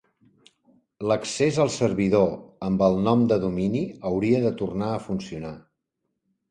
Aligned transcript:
L'accés 1.11 1.59
al 1.65 1.69
servidor 1.75 2.33
amb 2.71 2.83
el 2.89 2.99
nom 3.09 3.29
de 3.33 3.41
domini 3.47 3.85
hauria 4.13 4.43
de 4.49 4.55
tornar 4.65 4.93
a 4.97 5.01
funcionar. 5.11 5.55